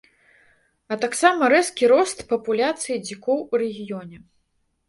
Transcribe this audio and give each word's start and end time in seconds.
А 0.95 0.97
таксама 1.03 1.49
рэзкі 1.53 1.89
рост 1.93 2.25
папуляцыі 2.31 2.97
дзікоў 3.07 3.47
у 3.51 3.61
рэгіёне. 3.65 4.17